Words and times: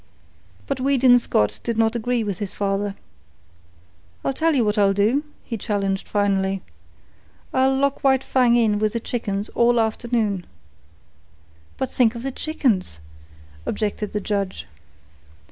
But 0.65 0.79
Weedon 0.79 1.19
Scott 1.19 1.59
did 1.63 1.77
not 1.77 1.95
agree 1.95 2.23
with 2.23 2.39
his 2.39 2.55
father. 2.55 2.95
"I'll 4.25 4.33
tell 4.33 4.55
you 4.55 4.65
what 4.65 4.75
I'll 4.79 4.93
do," 4.95 5.23
he 5.45 5.59
challenged 5.59 6.07
finally. 6.07 6.63
"I'll 7.53 7.75
lock 7.77 8.03
White 8.03 8.23
Fang 8.23 8.55
in 8.57 8.79
with 8.79 8.93
the 8.93 8.99
chickens 8.99 9.49
all 9.49 9.79
afternoon." 9.79 10.47
"But 11.77 11.91
think 11.91 12.15
of 12.15 12.23
the 12.23 12.31
chickens," 12.31 12.99
objected 13.67 14.11
the 14.11 14.19
judge. 14.21 14.65